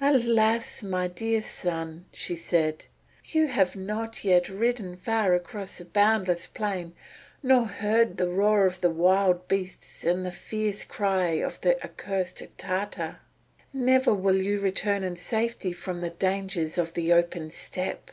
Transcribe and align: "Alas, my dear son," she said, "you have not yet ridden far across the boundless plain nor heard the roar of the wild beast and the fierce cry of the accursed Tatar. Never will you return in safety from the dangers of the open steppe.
"Alas, 0.00 0.82
my 0.82 1.06
dear 1.06 1.40
son," 1.40 2.06
she 2.12 2.34
said, 2.34 2.86
"you 3.26 3.46
have 3.46 3.76
not 3.76 4.24
yet 4.24 4.48
ridden 4.48 4.96
far 4.96 5.32
across 5.32 5.78
the 5.78 5.84
boundless 5.84 6.48
plain 6.48 6.92
nor 7.40 7.66
heard 7.66 8.16
the 8.16 8.28
roar 8.28 8.66
of 8.66 8.80
the 8.80 8.90
wild 8.90 9.46
beast 9.46 10.02
and 10.04 10.26
the 10.26 10.32
fierce 10.32 10.84
cry 10.84 11.34
of 11.34 11.60
the 11.60 11.80
accursed 11.84 12.42
Tatar. 12.58 13.20
Never 13.72 14.12
will 14.12 14.42
you 14.42 14.58
return 14.58 15.04
in 15.04 15.14
safety 15.14 15.72
from 15.72 16.00
the 16.00 16.10
dangers 16.10 16.76
of 16.76 16.94
the 16.94 17.12
open 17.12 17.52
steppe. 17.52 18.10